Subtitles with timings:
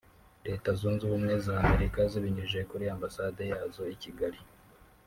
[0.47, 4.39] Leta zunze ubumwe za Amerika zibinyujije kuri Ambasade yazo i Kigali